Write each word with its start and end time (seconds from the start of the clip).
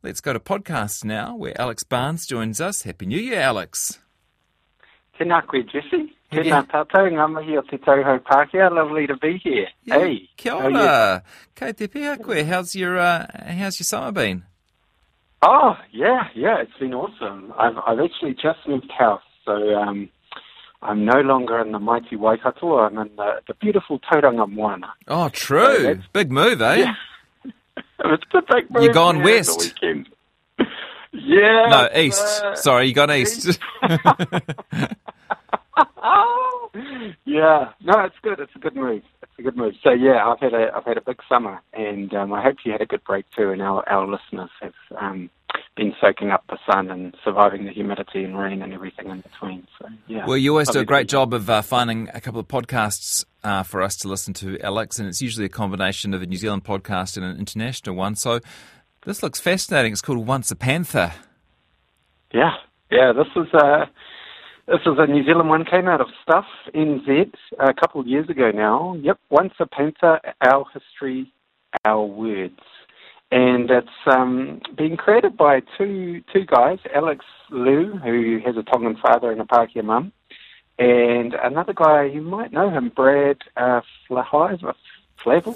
Let's 0.00 0.20
go 0.20 0.32
to 0.32 0.38
podcasts 0.38 1.04
now, 1.04 1.34
where 1.34 1.60
Alex 1.60 1.82
Barnes 1.82 2.24
joins 2.24 2.60
us. 2.60 2.82
Happy 2.82 3.04
New 3.04 3.18
Year, 3.18 3.40
Alex. 3.40 3.98
Tēnā 5.18 5.44
koe, 5.44 5.62
Jesse. 5.72 6.14
Tēnā 6.30 6.60
tātou, 6.70 7.08
ngā 7.10 7.26
mihi 7.32 7.58
o 7.58 7.62
te 7.66 7.78
Tauhou 7.82 8.20
Pākehā. 8.20 8.70
Lovely 8.70 9.08
to 9.08 9.16
be 9.16 9.40
here. 9.42 9.66
Yeah, 9.82 9.98
hey. 9.98 10.28
Kia 10.36 10.54
ora. 10.54 11.24
Kei 11.56 11.72
te 11.72 11.88
pēha 11.88 12.22
koe. 12.22 12.44
How's 12.44 12.76
your, 12.76 12.96
uh, 12.96 13.26
how's 13.58 13.80
your 13.80 13.86
summer 13.86 14.12
been? 14.12 14.44
Oh, 15.42 15.74
yeah, 15.90 16.28
yeah, 16.32 16.60
it's 16.60 16.78
been 16.78 16.94
awesome. 16.94 17.52
I've, 17.58 17.78
I've 17.84 17.98
actually 17.98 18.34
just 18.34 18.60
moved 18.68 18.92
house, 18.96 19.22
so 19.44 19.74
um, 19.74 20.08
I'm 20.80 21.04
no 21.04 21.20
longer 21.22 21.58
in 21.58 21.72
the 21.72 21.80
mighty 21.80 22.14
Waikato. 22.14 22.78
I'm 22.78 22.98
in 22.98 23.10
the, 23.16 23.40
the 23.48 23.54
beautiful 23.54 23.98
Tauranga 23.98 24.48
Moana. 24.48 24.94
Oh, 25.08 25.28
true. 25.28 25.82
So 25.82 26.02
Big 26.12 26.30
move, 26.30 26.62
eh? 26.62 26.76
Yeah. 26.76 26.94
it's 28.04 28.24
a 28.32 28.42
big 28.52 28.70
move. 28.70 28.82
You 28.82 28.92
gone 28.92 29.18
yeah, 29.18 29.24
west? 29.24 29.74
Yeah. 31.10 31.66
No, 31.70 31.88
east. 31.98 32.42
uh, 32.42 32.54
Sorry, 32.54 32.86
you 32.88 32.94
gone 32.94 33.10
east. 33.10 33.58
yeah, 37.24 37.72
no, 37.82 38.00
it's 38.00 38.14
good. 38.22 38.38
It's 38.38 38.54
a 38.54 38.58
good 38.58 38.76
move. 38.76 39.02
It's 39.22 39.32
a 39.38 39.42
good 39.42 39.56
move. 39.56 39.72
So 39.82 39.90
yeah, 39.90 40.26
I've 40.26 40.38
had 40.38 40.52
a 40.52 40.70
I've 40.74 40.84
had 40.84 40.98
a 40.98 41.00
big 41.00 41.20
summer, 41.26 41.62
and 41.72 42.12
um, 42.12 42.32
I 42.34 42.42
hope 42.42 42.56
you 42.64 42.72
had 42.72 42.82
a 42.82 42.86
good 42.86 43.02
break 43.04 43.24
too. 43.34 43.50
And 43.50 43.62
our 43.62 43.88
our 43.88 44.06
listeners 44.06 44.50
have 44.60 44.74
um, 45.00 45.30
been 45.78 45.94
soaking 46.00 46.30
up 46.30 46.44
the 46.48 46.58
sun 46.70 46.90
and 46.90 47.16
surviving 47.24 47.64
the 47.64 47.70
humidity 47.70 48.24
and 48.24 48.36
rain 48.36 48.62
and 48.62 48.74
everything 48.74 49.08
in 49.08 49.20
between. 49.20 49.66
So 49.78 49.88
yeah. 50.08 50.26
Well, 50.26 50.36
you 50.36 50.50
always 50.50 50.68
do 50.68 50.80
a 50.80 50.84
great 50.84 51.08
job 51.08 51.32
of 51.32 51.48
uh, 51.48 51.62
finding 51.62 52.10
a 52.12 52.20
couple 52.20 52.40
of 52.40 52.48
podcasts 52.48 53.24
uh, 53.44 53.62
for 53.62 53.80
us 53.80 53.96
to 53.98 54.08
listen 54.08 54.34
to, 54.34 54.60
Alex, 54.60 54.98
and 54.98 55.08
it's 55.08 55.22
usually 55.22 55.46
a 55.46 55.48
combination 55.48 56.12
of 56.12 56.20
a 56.20 56.26
New 56.26 56.36
Zealand 56.36 56.64
podcast 56.64 57.16
and 57.16 57.24
an 57.24 57.38
international 57.38 57.94
one. 57.94 58.16
So 58.16 58.40
this 59.06 59.22
looks 59.22 59.40
fascinating. 59.40 59.92
It's 59.92 60.02
called 60.02 60.26
Once 60.26 60.50
a 60.50 60.56
Panther. 60.56 61.12
Yeah, 62.34 62.56
yeah. 62.90 63.12
This 63.12 63.28
is 63.36 63.54
a 63.54 63.88
this 64.66 64.80
is 64.84 64.98
a 64.98 65.06
New 65.06 65.24
Zealand 65.24 65.48
one. 65.48 65.64
Came 65.64 65.86
out 65.86 66.00
of 66.00 66.08
Stuff 66.22 66.44
NZ 66.74 67.32
a 67.60 67.72
couple 67.72 68.00
of 68.00 68.08
years 68.08 68.28
ago 68.28 68.50
now. 68.50 68.96
Yep, 69.00 69.18
Once 69.30 69.54
a 69.60 69.66
Panther, 69.66 70.20
Our 70.44 70.66
History, 70.74 71.32
Our 71.86 72.04
Words, 72.04 72.60
and 73.30 73.70
it's 73.70 73.88
um, 74.06 74.60
being 74.76 74.96
created 74.96 75.36
by 75.36 75.60
two 75.76 76.22
two 76.32 76.44
guys, 76.46 76.78
Alex 76.94 77.24
Liu, 77.50 77.92
who 78.02 78.38
has 78.44 78.56
a 78.56 78.62
Tongan 78.62 78.96
father 78.96 79.30
and 79.30 79.40
a 79.40 79.44
Pākehā 79.44 79.84
mum, 79.84 80.12
and 80.78 81.34
another 81.34 81.72
guy 81.72 82.04
you 82.04 82.22
might 82.22 82.52
know 82.52 82.70
him, 82.70 82.90
Brad 82.94 83.38
uh, 83.56 83.80
Flahive, 84.06 84.60
Flavel. 85.16 85.52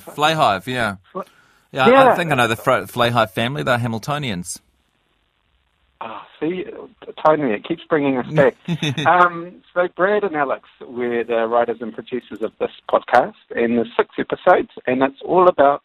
Flayhive, 0.00 0.66
yeah. 0.66 0.96
Fla- 1.12 1.24
Yeah, 1.72 1.86
I- 1.88 2.12
I 2.12 2.16
think 2.16 2.32
I 2.32 2.34
know 2.36 2.48
the 2.48 2.56
Flayhive 2.56 3.30
family. 3.30 3.62
They're 3.62 3.78
Hamiltonians. 3.78 4.60
Ah, 6.00 6.26
see, 6.40 6.64
Tony, 7.24 7.52
it 7.54 7.64
keeps 7.64 7.82
bringing 7.88 8.18
us 8.18 8.26
back. 8.32 8.56
um, 9.06 9.62
so 9.72 9.88
Brad 9.96 10.24
and 10.24 10.36
Alex 10.36 10.68
were 10.86 11.24
the 11.24 11.46
writers 11.46 11.78
and 11.80 11.94
producers 11.94 12.42
of 12.42 12.52
this 12.58 12.70
podcast, 12.90 13.34
and 13.54 13.78
there's 13.78 13.88
six 13.96 14.10
episodes, 14.18 14.70
and 14.86 15.02
it's 15.02 15.22
all 15.24 15.48
about 15.48 15.82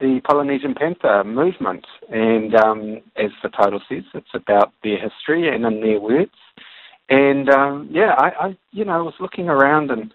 the 0.00 0.20
Polynesian 0.24 0.74
Panther 0.74 1.24
movement. 1.24 1.84
And 2.10 2.54
um, 2.54 3.00
as 3.16 3.30
the 3.42 3.48
title 3.50 3.80
says, 3.88 4.04
it's 4.14 4.34
about 4.34 4.72
their 4.82 4.98
history 4.98 5.54
and 5.54 5.64
in 5.64 5.80
their 5.80 6.00
words. 6.00 6.32
And 7.08 7.48
um, 7.50 7.88
yeah, 7.90 8.14
I, 8.16 8.46
I, 8.46 8.56
you 8.72 8.84
know, 8.84 8.92
I 8.92 9.02
was 9.02 9.14
looking 9.20 9.48
around 9.48 9.90
and 9.90 10.12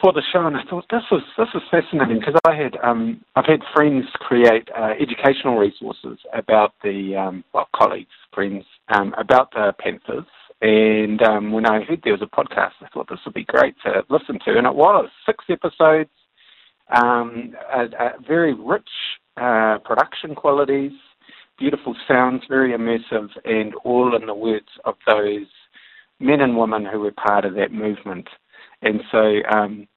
for 0.00 0.12
the 0.12 0.22
show, 0.32 0.46
and 0.46 0.56
I 0.56 0.62
thought 0.68 0.86
this 0.90 1.02
was 1.10 1.22
this 1.36 1.48
was 1.52 1.62
fascinating 1.70 2.20
because 2.20 2.40
I 2.46 2.54
had 2.54 2.76
um, 2.82 3.20
I've 3.36 3.46
had 3.46 3.60
friends 3.74 4.06
create 4.14 4.68
uh, 4.76 4.94
educational 4.98 5.58
resources 5.58 6.18
about 6.32 6.72
the 6.82 7.16
um, 7.16 7.44
well 7.52 7.68
colleagues, 7.76 8.08
friends 8.32 8.64
um, 8.88 9.14
about 9.18 9.52
the 9.52 9.74
Panthers, 9.78 10.24
and 10.62 11.22
um, 11.22 11.52
when 11.52 11.66
I 11.66 11.82
heard 11.82 12.00
there 12.02 12.12
was 12.12 12.22
a 12.22 12.26
podcast, 12.26 12.72
I 12.80 12.88
thought 12.92 13.08
this 13.08 13.20
would 13.24 13.34
be 13.34 13.44
great 13.44 13.74
to 13.84 14.02
listen 14.08 14.38
to, 14.44 14.58
and 14.58 14.66
it 14.66 14.74
was 14.74 15.08
six 15.26 15.44
episodes, 15.48 16.10
um, 16.92 17.54
a, 17.72 17.84
a 17.84 18.10
very 18.26 18.54
rich 18.54 18.88
uh, 19.36 19.78
production 19.84 20.34
qualities, 20.34 20.92
beautiful 21.58 21.94
sounds, 22.08 22.42
very 22.48 22.72
immersive, 22.72 23.28
and 23.44 23.74
all 23.84 24.16
in 24.16 24.26
the 24.26 24.34
words 24.34 24.68
of 24.84 24.94
those 25.06 25.46
men 26.18 26.40
and 26.40 26.56
women 26.56 26.84
who 26.84 27.00
were 27.00 27.12
part 27.12 27.44
of 27.44 27.54
that 27.54 27.72
movement. 27.72 28.28
And 28.82 29.00
so, 29.10 29.40
um, 29.50 29.88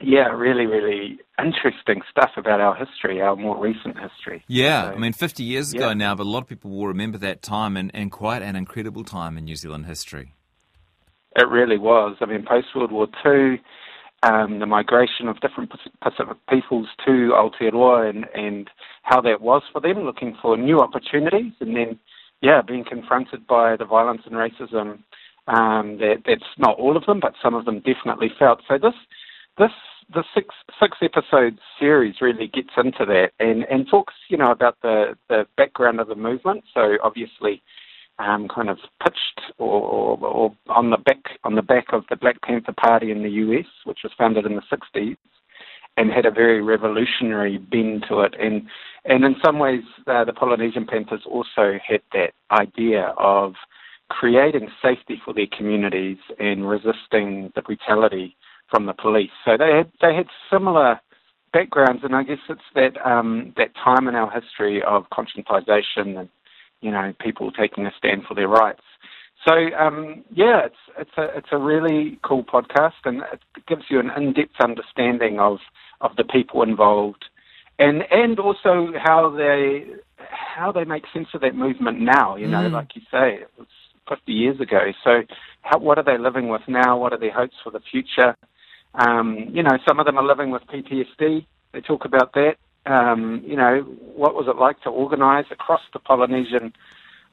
yeah, 0.00 0.28
really, 0.28 0.66
really 0.66 1.18
interesting 1.38 2.02
stuff 2.10 2.30
about 2.36 2.60
our 2.60 2.74
history, 2.74 3.20
our 3.20 3.36
more 3.36 3.58
recent 3.58 3.96
history. 3.98 4.42
Yeah, 4.48 4.90
So- 4.90 4.96
I 4.96 4.98
mean, 4.98 5.12
50 5.12 5.42
years 5.42 5.72
ago 5.72 5.92
now, 5.94 6.14
but 6.14 6.24
a 6.24 6.28
lot 6.28 6.42
of 6.42 6.48
people 6.48 6.70
will 6.70 6.86
remember 6.88 7.18
that 7.18 7.42
time 7.42 7.76
and, 7.76 7.90
and 7.94 8.10
quite 8.10 8.42
an 8.42 8.56
incredible 8.56 9.04
time 9.04 9.38
in 9.38 9.44
New 9.44 9.56
Zealand 9.56 9.86
history. 9.86 10.32
It 11.36 11.48
really 11.48 11.78
was. 11.78 12.16
I 12.20 12.26
mean, 12.26 12.44
post 12.48 12.68
World 12.74 12.92
War 12.92 13.08
Two, 13.22 13.58
um, 14.26 14.58
the 14.58 14.66
migration 14.66 15.28
of 15.28 15.40
different 15.40 15.70
Pacific 16.02 16.36
peoples 16.48 16.88
to 17.04 17.32
Aotearoa 17.40 18.10
and, 18.10 18.24
and 18.34 18.68
how 19.02 19.20
that 19.20 19.40
was 19.40 19.62
for 19.72 19.80
them, 19.80 20.04
looking 20.04 20.36
for 20.42 20.56
new 20.56 20.80
opportunities, 20.80 21.52
and 21.60 21.76
then, 21.76 21.98
yeah, 22.40 22.60
being 22.66 22.84
confronted 22.84 23.46
by 23.46 23.76
the 23.76 23.84
violence 23.84 24.22
and 24.26 24.34
racism 24.34 24.88
um, 25.48 25.98
that 25.98 26.22
that's 26.26 26.42
not 26.58 26.78
all 26.78 26.96
of 26.96 27.06
them, 27.06 27.20
but 27.20 27.34
some 27.42 27.54
of 27.54 27.64
them 27.64 27.80
definitely 27.80 28.30
felt. 28.38 28.60
So 28.68 28.78
this 28.78 28.94
this 29.58 29.70
the 30.12 30.24
six 30.34 30.54
six 30.80 30.98
episode 31.02 31.58
series 31.78 32.16
really 32.20 32.48
gets 32.48 32.70
into 32.76 33.04
that 33.06 33.30
and, 33.38 33.64
and 33.70 33.86
talks, 33.88 34.14
you 34.28 34.36
know, 34.36 34.50
about 34.50 34.76
the, 34.82 35.16
the 35.28 35.46
background 35.56 36.00
of 36.00 36.08
the 36.08 36.14
movement. 36.14 36.64
So 36.74 36.96
obviously 37.02 37.62
um, 38.18 38.48
kind 38.48 38.70
of 38.70 38.78
pitched 39.02 39.40
or, 39.58 39.82
or, 39.82 40.26
or 40.26 40.56
on 40.68 40.90
the 40.90 40.96
back 40.96 41.38
on 41.44 41.54
the 41.54 41.62
back 41.62 41.86
of 41.92 42.04
the 42.10 42.16
Black 42.16 42.40
Panther 42.42 42.74
Party 42.76 43.10
in 43.10 43.22
the 43.22 43.30
US, 43.30 43.66
which 43.84 43.98
was 44.02 44.12
founded 44.16 44.46
in 44.46 44.56
the 44.56 44.62
sixties, 44.70 45.16
and 45.96 46.10
had 46.10 46.26
a 46.26 46.30
very 46.30 46.62
revolutionary 46.62 47.58
bend 47.58 48.04
to 48.08 48.20
it. 48.20 48.34
And 48.40 48.62
and 49.04 49.24
in 49.24 49.36
some 49.44 49.58
ways, 49.58 49.82
uh, 50.06 50.24
the 50.24 50.32
Polynesian 50.32 50.86
Panthers 50.86 51.22
also 51.26 51.78
had 51.86 52.00
that 52.12 52.32
idea 52.50 53.14
of 53.18 53.54
creating 54.08 54.68
safety 54.82 55.20
for 55.24 55.34
their 55.34 55.46
communities 55.56 56.18
and 56.38 56.68
resisting 56.68 57.52
the 57.54 57.62
brutality 57.62 58.36
from 58.70 58.86
the 58.86 58.92
police. 58.92 59.30
So 59.44 59.56
they 59.56 59.76
had 59.76 59.90
they 60.00 60.14
had 60.14 60.26
similar 60.50 61.00
backgrounds, 61.52 62.02
and 62.04 62.14
I 62.14 62.22
guess 62.22 62.38
it's 62.48 62.60
that 62.74 62.96
um, 63.06 63.52
that 63.56 63.74
time 63.82 64.08
in 64.08 64.14
our 64.14 64.30
history 64.30 64.82
of 64.82 65.04
conscientization 65.10 66.18
and 66.18 66.28
you 66.80 66.90
know 66.90 67.12
people 67.20 67.50
taking 67.52 67.86
a 67.86 67.92
stand 67.98 68.22
for 68.26 68.34
their 68.34 68.48
rights. 68.48 68.82
So 69.46 69.52
um, 69.78 70.24
yeah, 70.34 70.66
it's 70.66 70.76
it's 70.98 71.16
a 71.16 71.36
it's 71.36 71.48
a 71.52 71.58
really 71.58 72.18
cool 72.22 72.44
podcast, 72.44 73.00
and 73.04 73.22
it 73.32 73.40
gives 73.68 73.84
you 73.88 74.00
an 74.00 74.10
in-depth 74.16 74.60
understanding 74.60 75.38
of 75.38 75.58
of 76.00 76.16
the 76.16 76.24
people 76.24 76.62
involved, 76.62 77.24
and 77.78 78.02
and 78.10 78.38
also 78.38 78.92
how 79.02 79.30
they 79.36 79.84
how 80.18 80.72
they 80.72 80.84
make 80.84 81.04
sense 81.12 81.28
of 81.34 81.40
that 81.42 81.54
movement 81.54 82.00
now. 82.00 82.36
You 82.36 82.48
know, 82.48 82.68
Mm. 82.68 82.72
like 82.72 82.96
you 82.96 83.02
say, 83.10 83.34
it 83.42 83.50
was 83.58 83.66
50 84.08 84.32
years 84.32 84.60
ago. 84.60 84.92
So 85.04 85.22
how, 85.62 85.78
what 85.78 85.98
are 85.98 86.04
they 86.04 86.18
living 86.18 86.48
with 86.48 86.62
now? 86.68 86.96
What 86.98 87.12
are 87.12 87.18
their 87.18 87.32
hopes 87.32 87.56
for 87.62 87.70
the 87.70 87.80
future? 87.80 88.36
Um, 88.94 89.46
you 89.50 89.62
know, 89.62 89.78
some 89.86 90.00
of 90.00 90.06
them 90.06 90.16
are 90.16 90.24
living 90.24 90.50
with 90.50 90.62
PTSD. 90.66 91.44
They 91.72 91.80
talk 91.80 92.04
about 92.04 92.32
that. 92.34 92.54
Um, 92.86 93.42
you 93.44 93.56
know, 93.56 93.80
what 94.14 94.34
was 94.34 94.46
it 94.48 94.56
like 94.56 94.80
to 94.82 94.90
organise 94.90 95.46
across 95.50 95.80
the 95.92 95.98
Polynesian, 95.98 96.72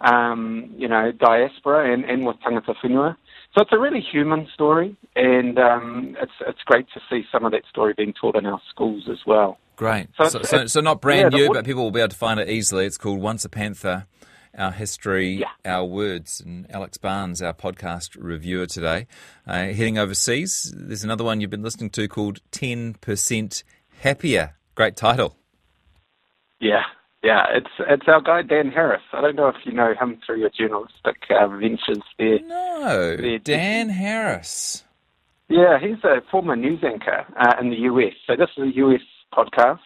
um, 0.02 0.74
you 0.78 0.88
know, 0.88 1.12
diaspora 1.12 1.94
and, 1.94 2.04
and 2.06 2.26
with 2.26 2.38
tangata 2.46 2.74
whenua. 2.84 3.16
So 3.56 3.62
it's 3.62 3.72
a 3.72 3.78
really 3.78 4.02
human 4.02 4.48
story, 4.52 4.98
and 5.16 5.60
um, 5.60 6.18
it's 6.20 6.32
it's 6.48 6.64
great 6.66 6.88
to 6.96 7.00
see 7.10 7.24
some 7.32 7.46
of 7.46 7.52
that 7.52 7.62
story 7.70 7.94
being 7.96 8.14
taught 8.20 8.36
in 8.36 8.48
our 8.48 8.60
schools 8.70 9.04
as 9.12 9.20
well. 9.28 9.60
Great. 9.76 10.08
So 10.18 10.24
So, 10.28 10.38
it's- 10.40 10.50
so, 10.50 10.56
it's- 10.58 10.74
so 10.74 10.82
not 10.82 11.02
brand 11.02 11.34
yeah, 11.34 11.38
new, 11.40 11.54
but 11.54 11.64
people 11.66 11.84
will 11.84 11.92
be 11.92 12.00
able 12.00 12.10
to 12.10 12.16
find 12.16 12.40
it 12.40 12.50
easily. 12.50 12.86
It's 12.88 12.98
called 12.98 13.22
Once 13.22 13.46
a 13.46 13.50
Panther, 13.50 14.08
Our 14.58 14.72
History, 14.72 15.36
Yeah. 15.36 15.48
Our 15.66 15.86
Words. 15.86 16.42
And 16.42 16.66
Alex 16.72 16.98
Barnes, 16.98 17.44
our 17.44 17.54
podcast 17.54 18.18
reviewer 18.20 18.66
today, 18.66 19.06
uh, 19.48 19.54
heading 19.66 20.00
overseas. 20.00 20.74
There's 20.76 21.04
another 21.04 21.24
one 21.24 21.40
you've 21.40 21.52
been 21.52 21.62
listening 21.64 21.92
to 21.92 22.08
called 22.08 22.40
10% 22.52 23.64
Happier. 24.02 24.56
Great 24.76 24.96
title. 24.96 25.38
Yeah, 26.64 26.84
yeah, 27.24 27.44
it's 27.54 27.70
it's 27.80 28.08
our 28.08 28.22
guy 28.22 28.42
Dan 28.42 28.72
Harris. 28.72 29.02
I 29.12 29.20
don't 29.20 29.36
know 29.36 29.50
if 29.50 29.56
you 29.66 29.74
know 29.74 29.94
him 30.00 30.20
through 30.26 30.40
your 30.40 30.50
journalistic 30.50 31.18
uh, 31.30 31.48
ventures 31.50 32.04
there. 32.18 32.40
No, 32.40 33.18
Yeah, 33.20 33.38
Dan 33.44 33.90
Harris. 33.90 34.84
Yeah, 35.50 35.78
he's 35.80 36.04
a 36.06 36.22
former 36.32 36.56
news 36.56 36.80
anchor 36.84 37.26
uh, 37.38 37.56
in 37.60 37.70
the 37.70 37.76
US. 37.76 38.14
So 38.26 38.36
this 38.38 38.50
is 38.56 38.64
a 38.64 38.78
US 38.78 39.02
podcast, 39.34 39.80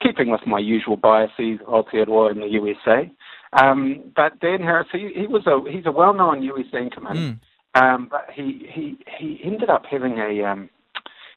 keeping 0.00 0.30
with 0.30 0.46
my 0.46 0.60
usual 0.60 0.96
biases, 0.96 1.58
Aotearoa 1.66 2.30
in 2.32 2.40
the 2.40 2.48
USA. 2.48 3.10
Um, 3.52 4.12
but 4.14 4.38
Dan 4.38 4.60
Harris, 4.60 4.88
he, 4.92 5.10
he 5.14 5.26
was 5.26 5.46
a 5.46 5.58
he's 5.70 5.86
a 5.86 5.92
well-known 5.92 6.42
US 6.44 6.66
anchorman, 6.72 7.40
um, 7.74 8.08
but 8.08 8.26
he, 8.32 8.68
he 8.72 8.96
he 9.18 9.40
ended 9.44 9.68
up 9.68 9.82
having 9.90 10.18
a 10.18 10.44
um, 10.44 10.70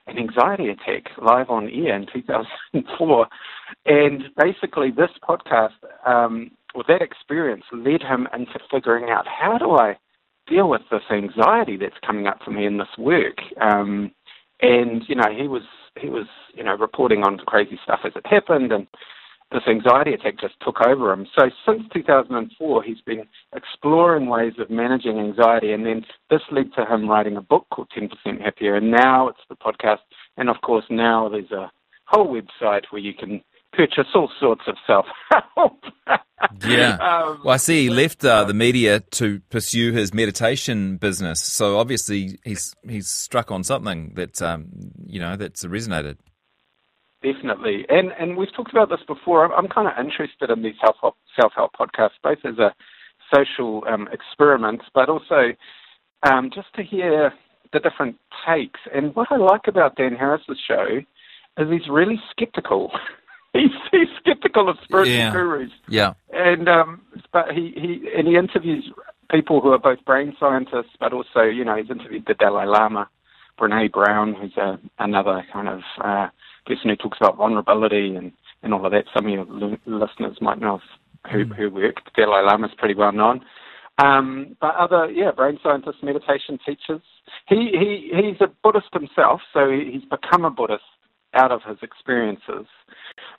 an 0.07 0.17
anxiety 0.17 0.69
attack 0.69 1.11
live 1.21 1.49
on 1.49 1.65
air 1.65 1.95
in 1.95 2.07
2004. 2.11 3.27
And 3.85 4.23
basically, 4.37 4.91
this 4.91 5.11
podcast, 5.27 5.71
um, 6.05 6.51
or 6.75 6.83
that 6.87 7.01
experience, 7.01 7.63
led 7.71 8.01
him 8.01 8.27
into 8.33 8.59
figuring 8.71 9.09
out 9.09 9.25
how 9.27 9.57
do 9.57 9.71
I 9.71 9.97
deal 10.47 10.69
with 10.69 10.81
this 10.89 11.01
anxiety 11.11 11.77
that's 11.77 11.97
coming 12.05 12.27
up 12.27 12.39
for 12.43 12.51
me 12.51 12.65
in 12.65 12.77
this 12.77 12.97
work. 12.97 13.37
Um, 13.61 14.11
and 14.61 15.03
you 15.07 15.15
know, 15.15 15.29
he 15.35 15.47
was 15.47 15.63
he 15.99 16.09
was 16.09 16.27
you 16.53 16.63
know 16.63 16.75
reporting 16.75 17.23
on 17.23 17.37
crazy 17.39 17.79
stuff 17.83 17.99
as 18.05 18.13
it 18.15 18.25
happened, 18.25 18.71
and 18.71 18.87
this 19.51 19.63
anxiety 19.67 20.13
attack 20.13 20.39
just 20.39 20.55
took 20.61 20.85
over 20.85 21.11
him. 21.11 21.25
So 21.37 21.49
since 21.65 21.83
2004, 21.93 22.83
he's 22.83 23.01
been 23.01 23.23
exploring 23.55 24.27
ways 24.27 24.53
of 24.59 24.69
managing 24.69 25.19
anxiety, 25.19 25.71
and 25.71 25.85
then 25.85 26.05
this 26.29 26.41
led 26.51 26.73
to 26.73 26.85
him 26.85 27.09
writing 27.09 27.37
a 27.37 27.41
book 27.41 27.65
called 27.71 27.89
10% 27.97 28.09
Happier, 28.41 28.75
and 28.75 28.91
now 28.91 29.29
it's 29.29 29.39
the 29.49 29.55
podcast, 29.55 29.99
and 30.35 30.49
of 30.49 30.57
course 30.61 30.85
now 30.89 31.29
there's 31.29 31.51
a 31.51 31.71
whole 32.05 32.27
website 32.27 32.83
where 32.89 33.01
you 33.01 33.13
can 33.13 33.41
purchase 33.77 34.07
all 34.15 34.29
sorts 34.39 34.63
of 34.67 34.75
self 34.85 35.05
help. 35.29 35.83
yeah. 36.67 36.97
Um, 37.07 37.41
well, 37.43 37.53
I 37.53 37.57
see 37.57 37.83
he 37.83 37.89
left 37.89 38.25
uh, 38.25 38.43
the 38.43 38.53
media 38.53 38.99
to 38.99 39.39
pursue 39.49 39.91
his 39.91 40.13
meditation 40.13 40.97
business. 40.97 41.41
So 41.41 41.77
obviously 41.77 42.39
he's 42.43 42.73
he's 42.87 43.07
struck 43.07 43.51
on 43.51 43.63
something 43.63 44.13
that 44.15 44.41
um, 44.41 44.67
you 45.05 45.19
know 45.19 45.35
that's 45.35 45.63
resonated. 45.65 46.17
Definitely, 47.23 47.85
and 47.89 48.11
and 48.19 48.37
we've 48.37 48.53
talked 48.55 48.71
about 48.71 48.89
this 48.89 48.99
before. 49.07 49.45
I'm, 49.45 49.51
I'm 49.51 49.67
kind 49.67 49.87
of 49.87 49.93
interested 50.03 50.49
in 50.49 50.63
these 50.63 50.75
self 50.83 50.95
help 51.01 51.15
self 51.39 51.53
help 51.55 51.71
podcasts, 51.73 52.19
both 52.23 52.39
as 52.45 52.57
a 52.57 52.73
social 53.33 53.83
um, 53.87 54.07
experiment, 54.11 54.81
but 54.93 55.09
also 55.09 55.53
um, 56.29 56.49
just 56.53 56.73
to 56.75 56.83
hear 56.83 57.33
the 57.73 57.79
different 57.79 58.17
takes. 58.47 58.79
And 58.93 59.15
what 59.15 59.27
I 59.31 59.37
like 59.37 59.67
about 59.67 59.95
Dan 59.95 60.15
Harris's 60.15 60.59
show 60.67 60.99
is 61.57 61.67
he's 61.69 61.89
really 61.89 62.19
skeptical. 62.31 62.91
he's, 63.57 63.71
he's 63.91 64.07
skeptical 64.19 64.69
of 64.69 64.77
spiritual 64.83 65.15
yeah. 65.15 65.31
gurus. 65.31 65.71
Yeah. 65.87 66.13
And 66.31 66.67
um, 66.69 67.01
but 67.31 67.51
he, 67.51 67.73
he 67.75 68.09
and 68.17 68.27
he 68.27 68.35
interviews 68.35 68.91
people 69.31 69.61
who 69.61 69.71
are 69.71 69.79
both 69.79 70.03
brain 70.05 70.35
scientists, 70.39 70.95
but 70.99 71.13
also 71.13 71.41
you 71.41 71.65
know 71.65 71.75
he's 71.75 71.89
interviewed 71.89 72.25
the 72.27 72.33
Dalai 72.33 72.65
Lama, 72.65 73.09
Brene 73.59 73.91
Brown, 73.91 74.33
who's 74.33 74.55
a, 74.57 74.79
another 74.99 75.45
kind 75.51 75.67
of 75.67 75.81
uh, 76.03 76.27
person 76.65 76.89
who 76.89 76.95
talks 76.95 77.17
about 77.19 77.37
vulnerability 77.37 78.15
and 78.15 78.31
and 78.63 78.73
all 78.73 78.85
of 78.85 78.91
that. 78.91 79.05
Some 79.15 79.27
of 79.27 79.31
your 79.31 79.47
l- 79.47 79.77
listeners 79.85 80.37
might 80.41 80.59
know 80.59 80.79
who 81.31 81.45
mm. 81.45 81.55
who 81.55 81.69
work. 81.69 81.95
The 82.05 82.23
Dalai 82.23 82.43
Lama 82.43 82.67
is 82.67 82.73
pretty 82.77 82.95
well 82.95 83.11
known. 83.11 83.41
Um, 83.99 84.55
but 84.61 84.75
other, 84.75 85.09
yeah, 85.09 85.31
brain 85.31 85.57
scientists, 85.63 86.03
meditation 86.03 86.59
teachers. 86.63 87.01
He 87.47 87.71
he 87.73 88.11
he's 88.15 88.41
a 88.41 88.47
Buddhist 88.63 88.93
himself, 88.93 89.41
so 89.53 89.71
he's 89.71 90.03
become 90.03 90.45
a 90.45 90.51
Buddhist 90.51 90.83
out 91.33 91.51
of 91.51 91.61
his 91.67 91.77
experiences. 91.81 92.67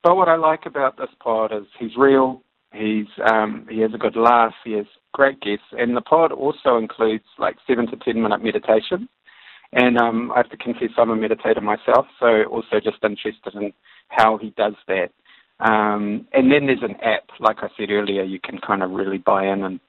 But 0.03 0.17
what 0.17 0.29
I 0.29 0.37
like 0.37 0.67
about 0.67 0.97
this 0.97 1.11
pod 1.21 1.53
is 1.53 1.65
he's 1.79 1.97
real. 1.97 2.43
He's 2.73 3.07
um, 3.31 3.67
he 3.71 3.81
has 3.81 3.93
a 3.95 3.99
good 3.99 4.17
laugh. 4.17 4.55
He 4.65 4.73
has 4.73 4.87
great 5.13 5.41
guests, 5.41 5.65
and 5.73 5.97
the 5.97 6.03
pod 6.03 6.33
also 6.33 6.77
includes 6.77 7.25
like 7.39 7.57
seven 7.67 7.87
to 7.89 7.97
ten 7.97 8.21
minute 8.23 8.43
meditation. 8.43 9.09
And 9.73 9.99
um, 9.99 10.33
I 10.33 10.39
have 10.39 10.51
to 10.51 10.57
confess, 10.57 10.89
I'm 10.97 11.11
a 11.11 11.17
meditator 11.17 11.63
myself, 11.63 12.07
so 12.19 12.45
also 12.45 12.81
just 12.83 13.05
interested 13.05 13.55
in 13.55 13.73
how 14.09 14.39
he 14.39 14.51
does 14.57 14.73
that. 14.87 15.11
Um, 15.61 16.27
and 16.33 16.51
then 16.51 16.67
there's 16.67 16.83
an 16.83 16.97
app, 17.03 17.25
like 17.39 17.59
I 17.59 17.69
said 17.77 17.91
earlier, 17.91 18.23
you 18.23 18.41
can 18.41 18.59
kind 18.67 18.83
of 18.83 18.93
really 18.93 19.19
buy 19.19 19.47
in 19.47 19.65
and 19.65 19.81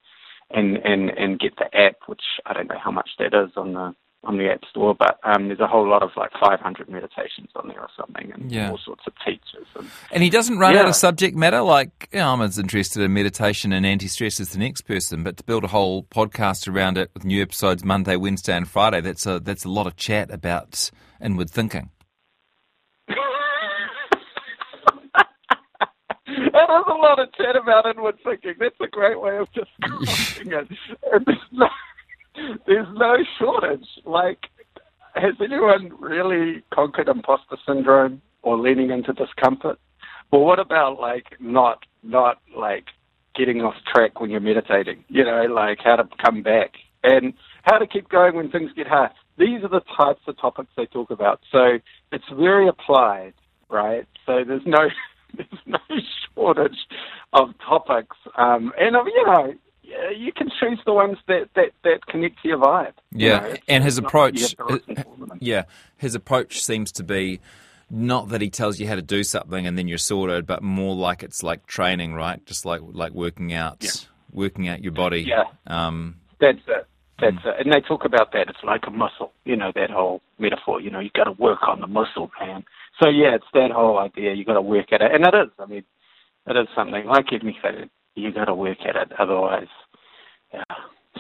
and 0.52 0.78
and 0.78 1.12
and 1.12 1.40
get 1.40 1.54
the 1.58 1.74
app, 1.78 1.96
which 2.08 2.24
I 2.46 2.54
don't 2.54 2.68
know 2.68 2.80
how 2.84 2.92
much 2.92 3.10
that 3.20 3.28
is 3.28 3.52
on 3.56 3.74
the 3.74 3.96
on 4.24 4.38
the 4.38 4.50
App 4.50 4.66
Store, 4.70 4.94
but 4.94 5.18
um, 5.24 5.48
there's 5.48 5.60
a 5.62 5.68
whole 5.68 5.88
lot 5.88 6.04
of 6.04 6.12
like 6.18 6.32
500 6.40 6.90
meditations 6.90 7.50
on 7.56 7.70
there 7.70 7.80
or 7.80 7.90
something, 7.98 8.32
and 8.34 8.52
yeah. 8.52 8.70
all 8.70 8.78
sorts 8.78 9.04
of 9.08 9.14
teachers. 9.26 9.66
And, 9.76 9.90
and 10.12 10.24
he 10.24 10.30
doesn't 10.30 10.60
run 10.60 10.74
yeah. 10.74 10.82
out 10.82 10.90
of 10.90 10.96
subject 10.96 11.38
matter. 11.38 11.62
Like 11.62 12.10
you 12.12 12.20
know, 12.20 12.34
I'm 12.34 12.42
as 12.42 12.60
interested 12.60 13.02
in 13.02 13.14
meditation 13.14 13.72
and 13.72 13.86
anti-stress 13.86 14.40
as 14.40 14.50
the 14.50 14.60
next 14.60 14.82
person, 14.82 15.24
but 15.24 15.38
to 15.38 15.44
build 15.44 15.64
a 15.64 15.68
whole 15.68 16.04
podcast 16.04 16.68
around 16.68 16.98
it 16.98 17.12
with 17.14 17.24
new 17.24 17.42
episodes 17.42 17.84
Monday, 17.84 18.18
Wednesday, 18.18 18.58
and 18.58 18.68
Friday, 18.68 19.02
that's 19.02 19.26
a 19.26 19.40
that's 19.40 19.64
a 19.64 19.70
lot 19.70 19.88
of 19.88 19.96
chat 19.96 20.30
about 20.32 20.92
inward 21.22 21.50
thinking. 21.50 21.90
That 26.52 26.70
is 26.70 26.86
a 26.88 26.94
lot 26.94 27.20
of 27.20 27.34
chat 27.34 27.56
about 27.56 27.86
inward 27.86 28.18
thinking. 28.24 28.54
That's 28.60 28.76
a 28.82 28.88
great 28.88 29.20
way 29.20 29.38
of 29.38 29.52
just 29.54 29.70
describing 30.00 30.54
it. 30.54 31.72
There's 32.66 32.88
no, 32.94 33.18
shortage. 33.38 33.88
Like, 34.06 34.40
has 35.16 35.34
anyone 35.44 35.92
really 36.00 36.64
conquered 36.74 37.08
imposter 37.08 37.58
syndrome 37.66 38.22
or 38.42 38.58
leaning 38.58 38.92
into 38.92 39.14
discomfort? 39.14 39.80
Well, 40.32 40.42
what 40.42 40.60
about 40.60 41.00
like 41.00 41.26
not 41.40 41.84
not 42.04 42.40
like 42.56 42.86
getting 43.36 43.62
off 43.62 43.74
track 43.94 44.20
when 44.20 44.30
you're 44.30 44.40
meditating? 44.40 45.04
You 45.08 45.24
know, 45.24 45.44
like 45.44 45.80
how 45.84 45.96
to 45.96 46.08
come 46.24 46.44
back 46.44 46.74
and 47.04 47.34
how 47.64 47.78
to 47.78 47.88
keep 47.88 48.10
going 48.10 48.36
when 48.36 48.52
things 48.52 48.72
get 48.76 48.88
hard. 48.88 49.12
These 49.38 49.64
are 49.64 49.70
the 49.70 49.82
types 49.98 50.22
of 50.28 50.38
topics 50.38 50.70
they 50.76 50.86
talk 50.86 51.10
about. 51.12 51.40
So 51.52 51.80
it's 52.12 52.26
very 52.38 52.68
applied, 52.68 53.34
right? 53.70 54.06
So 54.26 54.44
there's 54.46 54.66
no 54.66 54.90
there's 55.36 55.62
no 55.66 55.80
shortage 56.36 56.78
of 57.34 57.50
topics, 57.60 58.18
um, 58.38 58.72
and 58.80 58.96
of 58.96 59.08
you 59.08 59.26
know 59.26 59.54
you 60.16 60.32
can 60.32 60.50
choose 60.60 60.80
the 60.86 60.94
ones 60.94 61.18
that, 61.28 61.50
that, 61.56 61.72
that 61.84 62.06
connect 62.08 62.42
to 62.42 62.48
your 62.48 62.58
vibe. 62.58 62.94
Yeah, 63.12 63.46
you 63.46 63.54
know, 63.54 63.60
and 63.68 63.84
his 63.84 63.98
approach, 63.98 64.56
yeah, 65.40 65.64
his 65.98 66.16
approach 66.16 66.64
seems 66.64 66.92
to 66.94 67.04
be 67.04 67.40
not 67.90 68.30
that 68.30 68.42
he 68.42 68.50
tells 68.50 68.80
you 68.80 68.88
how 68.88 68.96
to 68.96 69.02
do 69.02 69.24
something 69.24 69.66
and 69.66 69.78
then 69.78 69.88
you're 69.88 69.98
sorted, 69.98 70.46
but 70.46 70.62
more 70.62 70.96
like 70.96 71.24
it's 71.24 71.42
like 71.44 71.66
training, 71.66 72.14
right? 72.14 72.44
Just 72.46 72.66
like 72.66 72.82
like 72.84 73.14
working 73.14 73.54
out, 73.54 73.78
yeah. 73.82 73.92
working 74.32 74.68
out 74.68 74.84
your 74.84 74.92
body. 74.92 75.22
Yeah, 75.22 75.44
um, 75.68 76.18
that's 76.40 76.60
it. 76.68 76.88
That's 77.20 77.36
mm. 77.38 77.46
it. 77.48 77.66
And 77.66 77.74
they 77.74 77.82
talk 77.82 78.06
about 78.06 78.32
that. 78.34 78.48
It's 78.50 78.64
like 78.64 78.84
a 78.88 78.92
muscle, 78.92 79.34
you 79.46 79.56
know, 79.56 79.72
that 79.76 79.90
whole 79.90 80.22
metaphor. 80.38 80.82
You 80.82 80.92
know, 80.92 81.00
you 81.00 81.10
got 81.16 81.26
to 81.26 81.32
work 81.34 81.68
on 81.68 81.82
the 81.82 81.88
muscle, 81.88 82.32
man. 82.40 82.64
So 83.02 83.10
yeah, 83.10 83.36
it's 83.36 83.46
that 83.54 83.72
whole 83.72 83.98
idea. 83.98 84.34
You 84.34 84.46
got 84.46 84.54
to 84.54 84.62
work 84.62 84.94
at 84.94 85.02
it, 85.02 85.12
and 85.14 85.26
it 85.26 85.34
is. 85.34 85.50
I 85.58 85.66
mean, 85.66 85.84
it 86.48 86.58
is 86.58 86.68
something 86.76 87.06
like 87.06 87.26
anything 87.32 87.90
you 88.16 88.32
got 88.32 88.46
to 88.46 88.56
work 88.56 88.80
at 88.88 88.96
it. 88.96 89.12
Otherwise, 89.20 89.68
yeah. 90.54 90.64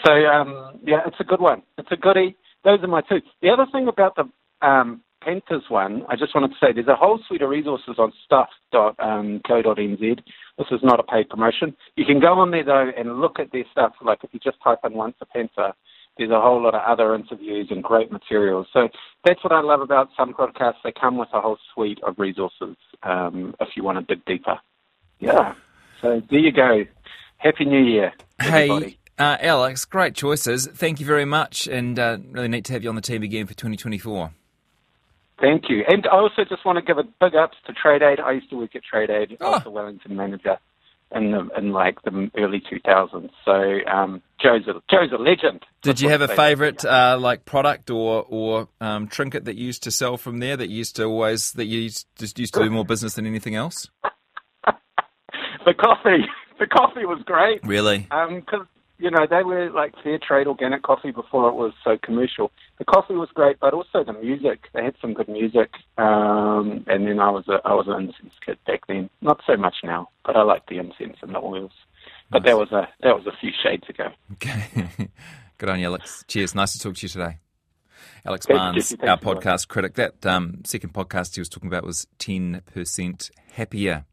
So 0.06 0.12
um, 0.12 0.80
yeah, 0.86 1.02
it's 1.06 1.20
a 1.20 1.24
good 1.24 1.42
one. 1.42 1.62
It's 1.78 1.92
a 1.92 1.98
goodie. 1.98 2.36
Those 2.64 2.80
are 2.82 2.88
my 2.88 3.02
two. 3.02 3.22
The 3.42 3.50
other 3.50 3.66
thing 3.72 3.88
about 3.88 4.16
the 4.16 4.30
um, 4.66 5.02
Panthers 5.22 5.64
one, 5.70 6.04
I 6.08 6.16
just 6.16 6.34
wanted 6.34 6.50
to 6.50 6.56
say 6.62 6.72
there's 6.74 6.88
a 6.88 6.96
whole 6.96 7.20
suite 7.28 7.42
of 7.42 7.50
resources 7.50 7.96
on 7.98 8.14
stuff.co.nz. 8.26 10.20
This 10.58 10.68
is 10.72 10.80
not 10.82 11.00
a 11.00 11.04
paid 11.04 11.30
promotion. 11.30 11.76
You 11.96 12.06
can 12.06 12.20
go 12.20 12.34
on 12.40 12.52
there 12.52 12.64
though 12.64 12.92
and 12.98 13.20
look 13.20 13.40
at 13.40 13.52
their 13.52 13.66
stuff. 13.72 13.94
Like 14.02 14.20
if 14.24 14.30
you 14.34 14.40
just 14.40 14.58
type 14.64 14.80
in 14.86 14.94
once 14.94 15.16
a 15.22 15.26
panther, 15.26 15.74
there's 16.18 16.32
a 16.32 16.40
whole 16.40 16.62
lot 16.62 16.76
of 16.76 16.82
other 16.86 17.16
interviews 17.16 17.68
and 17.70 17.84
great 17.84 18.12
materials. 18.12 18.68
So 18.74 18.88
that's 19.26 19.44
what 19.44 19.54
I 19.54 19.62
love 19.62 19.82
about 19.82 20.10
some 20.18 20.34
podcasts. 20.34 20.82
They 20.84 20.92
come 20.92 21.18
with 21.18 21.30
a 21.34 21.42
whole 21.42 21.58
suite 21.74 22.00
of 22.06 22.16
resources 22.18 22.76
um, 23.04 23.56
if 23.60 23.70
you 23.76 23.84
want 23.84 24.00
to 24.00 24.16
dig 24.16 24.24
deeper. 24.26 24.58
Yeah. 25.20 25.54
So 26.02 26.22
there 26.30 26.40
you 26.40 26.52
go. 26.52 26.86
Happy 27.38 27.66
New 27.66 27.84
Year. 27.84 28.14
Everybody. 28.40 28.86
Hey. 28.86 28.96
Uh, 29.18 29.38
Alex, 29.42 29.84
great 29.84 30.16
choices. 30.16 30.66
Thank 30.68 31.02
you 31.02 31.06
very 31.06 31.26
much, 31.26 31.68
and 31.68 32.00
uh, 32.00 32.18
really 32.32 32.48
neat 32.48 32.64
to 32.66 32.74
have 32.74 32.84
you 32.84 32.90
on 32.90 32.96
the 32.96 33.02
team 33.02 33.22
again 33.22 33.48
for 33.48 33.54
2024. 33.54 34.32
Thank 35.42 35.70
you. 35.70 35.84
And 35.90 36.08
I 36.08 36.16
also 36.16 36.44
just 36.48 36.66
want 36.66 36.78
to 36.78 36.82
give 36.82 36.98
a 36.98 37.04
big 37.04 37.36
ups 37.36 37.58
to 37.68 37.74
Trade 37.74 38.02
Aid. 38.02 38.20
I 38.20 38.32
used 38.32 38.50
to 38.50 38.58
work 38.58 38.76
at 38.76 38.84
Trade 38.84 39.10
Aid. 39.10 39.38
Oh. 39.42 39.48
I 39.48 39.50
was 39.58 39.66
a 39.66 39.70
Wellington 39.70 40.16
manager 40.16 40.58
in 41.12 41.32
the 41.32 41.50
in 41.58 41.72
like 41.72 42.02
the 42.04 42.30
early 42.38 42.62
2000s. 42.62 43.30
So 43.44 43.92
um, 43.92 44.22
Joe's 44.42 44.68
a 44.68 44.74
Joe's 44.90 45.12
a 45.12 45.22
legend. 45.22 45.66
Did 45.82 46.02
you 46.02 46.10
have 46.10 46.22
a 46.22 46.28
favourite 46.28 46.84
uh, 46.86 47.18
like 47.20 47.46
product 47.46 47.90
or 47.90 48.26
or 48.28 48.68
um, 48.80 49.08
trinket 49.08 49.46
that 49.46 49.56
you 49.56 49.66
used 49.66 49.84
to 49.84 49.92
sell 49.92 50.18
from 50.18 50.40
there 50.40 50.56
that 50.56 50.70
you 50.70 50.78
used 50.78 50.96
to 50.98 51.06
always 51.06 51.54
that 51.54 51.66
you 51.66 51.82
used, 51.82 52.08
just 52.16 52.38
used 52.38 52.54
to 52.54 52.64
do 52.64 52.70
more 52.70 52.86
business 52.86 53.16
than 53.16 53.26
anything 53.26 53.56
else? 53.56 53.90
The 55.70 55.74
coffee. 55.74 56.26
The 56.60 56.68
coffee 56.68 57.06
was 57.06 57.24
great. 57.24 57.66
Really? 57.66 58.00
Because 58.00 58.44
um, 58.52 58.68
you 58.98 59.10
know, 59.10 59.26
they 59.30 59.44
were 59.44 59.70
like 59.70 59.94
fair 60.04 60.20
trade 60.20 60.46
organic 60.46 60.84
coffee 60.84 61.12
before 61.12 61.48
it 61.48 61.54
was 61.54 61.72
so 61.86 61.98
commercial. 62.04 62.52
The 62.80 62.84
coffee 62.84 63.14
was 63.14 63.30
great, 63.34 63.62
but 63.62 63.74
also 63.74 64.04
the 64.04 64.12
music. 64.12 64.66
They 64.74 64.84
had 64.84 64.96
some 65.00 65.14
good 65.14 65.30
music. 65.30 65.70
Um, 65.98 66.84
and 66.88 67.08
then 67.08 67.22
I 67.22 67.30
was 67.30 67.48
a 67.48 67.62
I 67.64 67.74
was 67.76 67.88
an 67.88 68.08
incense 68.08 68.34
kid 68.46 68.58
back 68.68 68.88
then. 68.88 69.10
Not 69.22 69.40
so 69.48 69.56
much 69.56 69.78
now, 69.86 70.10
but 70.26 70.36
I 70.36 70.42
like 70.42 70.66
the 70.68 70.80
incense 70.80 71.16
and 71.22 71.34
the 71.34 71.40
oils. 71.40 71.72
But 72.30 72.44
nice. 72.44 72.50
that 72.52 72.58
was 72.58 72.72
a 72.74 72.90
that 73.04 73.16
was 73.16 73.26
a 73.26 73.38
few 73.40 73.52
shades 73.64 73.88
ago. 73.88 74.10
Okay. 74.34 74.90
good 75.58 75.70
on 75.70 75.80
you, 75.80 75.86
Alex. 75.86 76.26
Cheers. 76.28 76.54
Nice 76.54 76.74
to 76.74 76.80
talk 76.80 76.96
to 76.96 77.06
you 77.06 77.10
today. 77.10 77.38
Alex 78.26 78.46
Barnes, 78.48 78.94
our 79.02 79.18
podcast 79.18 79.70
critic. 79.70 79.94
That 79.96 80.26
um, 80.26 80.62
second 80.66 80.94
podcast 80.94 81.36
he 81.36 81.42
was 81.42 81.48
talking 81.48 81.68
about 81.68 81.86
was 81.86 82.06
10% 82.20 83.32
happier. 83.54 84.06